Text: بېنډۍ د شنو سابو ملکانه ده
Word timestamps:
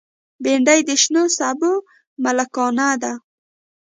بېنډۍ 0.43 0.79
د 0.87 0.91
شنو 1.01 1.23
سابو 1.37 1.71
ملکانه 2.23 2.89
ده 3.01 3.13